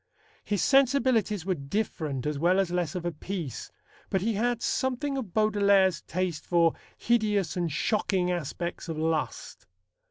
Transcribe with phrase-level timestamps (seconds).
[0.43, 3.71] His sensibilities were different as well as less of a piece,
[4.09, 9.67] but he had something of Baudelaire's taste for hideous and shocking aspects of lust.